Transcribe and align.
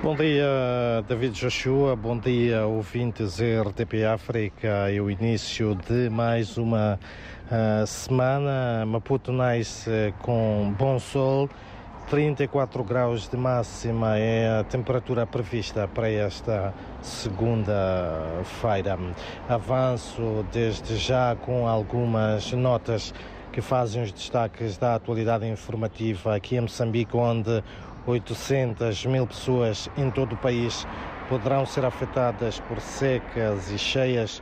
Bom 0.00 0.14
dia, 0.14 0.46
David 1.08 1.34
Joshua. 1.34 1.96
Bom 1.96 2.16
dia, 2.16 2.64
ouvintes 2.64 3.40
RTP 3.40 4.04
África. 4.04 4.68
É 4.88 5.00
o 5.00 5.10
início 5.10 5.74
de 5.74 6.08
mais 6.08 6.56
uma 6.56 7.00
uh, 7.50 7.84
semana. 7.84 8.86
Maputo 8.86 9.32
nasce 9.32 10.14
com 10.20 10.72
bom 10.78 11.00
sol. 11.00 11.50
34 12.08 12.84
graus 12.84 13.28
de 13.28 13.36
máxima 13.36 14.16
é 14.16 14.60
a 14.60 14.64
temperatura 14.64 15.26
prevista 15.26 15.88
para 15.88 16.08
esta 16.08 16.72
segunda-feira. 17.02 18.96
Avanço 19.48 20.46
desde 20.52 20.96
já 20.96 21.34
com 21.34 21.66
algumas 21.66 22.52
notas 22.52 23.12
que 23.52 23.60
fazem 23.60 24.02
os 24.02 24.10
destaques 24.12 24.78
da 24.78 24.94
atualidade 24.94 25.46
informativa 25.46 26.34
aqui 26.34 26.56
em 26.56 26.60
Moçambique, 26.60 27.14
onde 27.16 27.62
800 28.06 29.04
mil 29.06 29.26
pessoas 29.26 29.90
em 29.96 30.08
todo 30.10 30.34
o 30.34 30.38
país 30.38 30.86
poderão 31.28 31.66
ser 31.66 31.84
afetadas 31.84 32.60
por 32.60 32.80
secas 32.80 33.70
e 33.70 33.78
cheias 33.78 34.40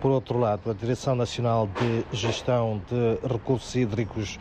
Por 0.00 0.12
outro 0.12 0.38
lado, 0.38 0.70
a 0.70 0.74
Direção 0.74 1.16
Nacional 1.16 1.66
de 1.66 2.16
Gestão 2.16 2.80
de 2.88 3.26
Recursos 3.26 3.74
Hídricos 3.74 4.38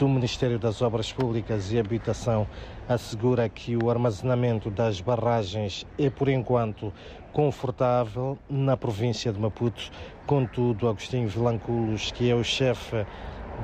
do 0.00 0.08
Ministério 0.08 0.58
das 0.58 0.82
Obras 0.82 1.12
Públicas 1.12 1.70
e 1.72 1.78
Habitação 1.78 2.44
assegura 2.88 3.48
que 3.48 3.76
o 3.76 3.88
armazenamento 3.88 4.68
das 4.68 5.00
barragens 5.00 5.86
é, 5.96 6.10
por 6.10 6.28
enquanto, 6.28 6.92
confortável 7.32 8.36
na 8.50 8.76
província 8.76 9.32
de 9.32 9.38
Maputo. 9.38 9.92
Contudo, 10.26 10.88
Agostinho 10.88 11.28
Vilanculos, 11.28 12.10
que 12.10 12.28
é 12.28 12.34
o 12.34 12.42
chefe 12.42 13.06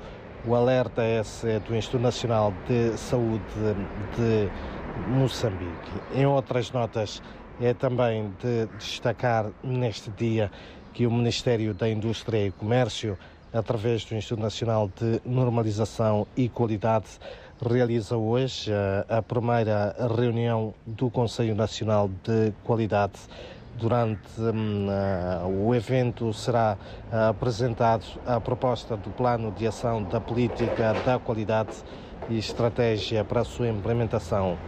O 0.47 0.55
alerta 0.55 1.03
é 1.03 1.22
do 1.61 1.75
Instituto 1.77 2.03
Nacional 2.03 2.55
de 2.66 2.97
Saúde 2.97 3.44
de 4.16 4.48
Moçambique. 5.09 5.91
Em 6.15 6.27
outras 6.27 6.70
notas, 6.73 7.23
é 7.61 7.75
também 7.75 8.33
de 8.41 8.67
destacar 8.79 9.51
neste 9.62 10.11
dia 10.11 10.51
que 10.93 11.06
o 11.06 11.11
Ministério 11.11 11.75
da 11.75 11.89
Indústria 11.89 12.47
e 12.47 12.51
Comércio, 12.51 13.19
através 13.53 14.05
do 14.05 14.15
Instituto 14.15 14.43
Nacional 14.43 14.91
de 14.98 15.21
Normalização 15.25 16.27
e 16.37 16.48
Qualidade, 16.48 17.06
realiza 17.61 18.17
hoje 18.17 18.73
eh, 18.73 19.05
a 19.09 19.21
primeira 19.21 19.95
reunião 20.17 20.73
do 20.87 21.11
Conselho 21.11 21.55
Nacional 21.55 22.09
de 22.25 22.53
Qualidade. 22.65 23.19
Durante 23.78 24.41
uh, 24.41 25.67
o 25.67 25.75
evento 25.75 26.32
será 26.34 26.77
uh, 27.11 27.31
apresentado 27.31 28.05
a 28.27 28.41
proposta 28.41 28.97
do 28.97 29.11
Plano 29.11 29.53
de 29.53 29.67
Ação 29.67 30.03
da 30.03 30.21
Política 30.21 30.93
da 31.06 31.19
Qualidade 31.19 31.77
e 32.28 32.37
Estratégia 32.37 33.25
para 33.25 33.41
a 33.41 33.44
sua 33.44 33.69
implementação 33.69 34.59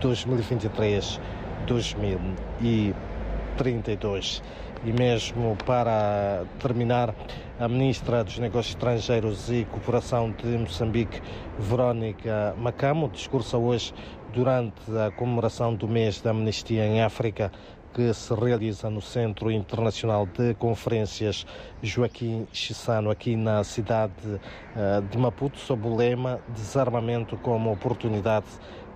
2023 0.00 1.20
2032. 1.66 4.42
E 4.84 4.92
mesmo 4.92 5.56
para 5.66 6.44
terminar, 6.60 7.12
a 7.58 7.66
Ministra 7.66 8.22
dos 8.22 8.38
Negócios 8.38 8.76
Estrangeiros 8.76 9.50
e 9.50 9.64
Cooperação 9.64 10.30
de 10.30 10.46
Moçambique, 10.46 11.20
Verónica 11.58 12.54
Macamo, 12.56 13.08
discursa 13.08 13.58
hoje 13.58 13.92
durante 14.32 14.96
a 14.96 15.10
comemoração 15.10 15.74
do 15.74 15.88
mês 15.88 16.20
da 16.20 16.30
Amnistia 16.30 16.86
em 16.86 17.02
África, 17.02 17.50
que 17.92 18.14
se 18.14 18.32
realiza 18.32 18.88
no 18.88 19.00
Centro 19.00 19.50
Internacional 19.50 20.26
de 20.26 20.54
Conferências 20.54 21.44
Joaquim 21.82 22.46
Chissano, 22.52 23.10
aqui 23.10 23.34
na 23.34 23.64
cidade 23.64 24.40
eh, 24.76 25.02
de 25.10 25.18
Maputo, 25.18 25.58
sob 25.58 25.88
o 25.88 25.96
lema 25.96 26.38
Desarmamento 26.54 27.36
como 27.38 27.72
Oportunidade 27.72 28.46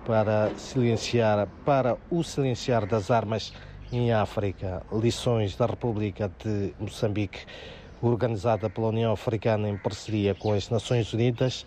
para 0.05 0.51
silenciar, 0.57 1.47
para 1.65 1.97
o 2.09 2.23
silenciar 2.23 2.85
das 2.85 3.09
armas 3.09 3.53
em 3.91 4.11
África, 4.11 4.81
lições 4.91 5.55
da 5.55 5.65
República 5.65 6.31
de 6.43 6.73
Moçambique, 6.79 7.45
organizada 8.01 8.69
pela 8.69 8.87
União 8.87 9.13
Africana 9.13 9.69
em 9.69 9.77
parceria 9.77 10.35
com 10.35 10.53
as 10.53 10.69
Nações 10.69 11.13
Unidas. 11.13 11.65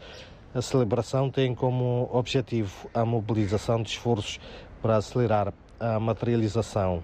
A 0.55 0.61
celebração 0.61 1.31
tem 1.31 1.55
como 1.55 2.09
objetivo 2.13 2.91
a 2.93 3.05
mobilização 3.05 3.83
de 3.83 3.91
esforços 3.91 4.41
para 4.83 4.97
acelerar 4.97 5.53
a 5.79 6.01
materialização 6.01 7.03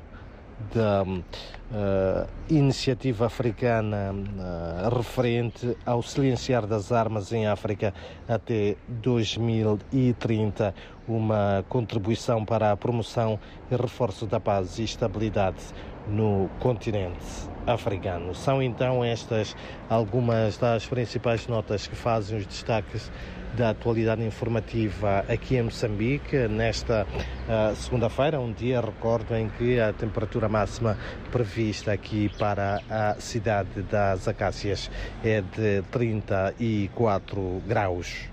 da 0.74 1.02
uh, 1.02 2.28
iniciativa 2.48 3.26
africana 3.26 4.12
uh, 4.12 4.96
referente 4.96 5.76
ao 5.84 6.02
silenciar 6.02 6.66
das 6.66 6.92
armas 6.92 7.32
em 7.32 7.46
África 7.46 7.92
até 8.28 8.76
2030, 8.88 10.74
uma 11.06 11.64
contribuição 11.68 12.44
para 12.44 12.72
a 12.72 12.76
promoção 12.76 13.38
e 13.70 13.76
reforço 13.76 14.26
da 14.26 14.40
paz 14.40 14.78
e 14.78 14.84
estabilidade 14.84 15.62
no 16.08 16.48
continente 16.60 17.51
africano. 17.66 18.34
São 18.34 18.62
então 18.62 19.04
estas 19.04 19.56
algumas 19.88 20.56
das 20.56 20.86
principais 20.86 21.46
notas 21.46 21.86
que 21.86 21.94
fazem 21.94 22.38
os 22.38 22.46
destaques 22.46 23.10
da 23.54 23.70
atualidade 23.70 24.24
informativa 24.24 25.24
aqui 25.28 25.56
em 25.56 25.62
Moçambique, 25.62 26.48
nesta 26.48 27.06
uh, 27.06 27.76
segunda-feira, 27.76 28.40
um 28.40 28.52
dia, 28.52 28.80
recordo, 28.80 29.34
em 29.36 29.48
que 29.50 29.78
a 29.78 29.92
temperatura 29.92 30.48
máxima 30.48 30.96
prevista 31.30 31.92
aqui 31.92 32.30
para 32.38 32.80
a 32.88 33.14
cidade 33.20 33.82
das 33.82 34.26
Acácias 34.26 34.90
é 35.22 35.42
de 35.42 35.82
34 35.90 37.62
graus. 37.66 38.30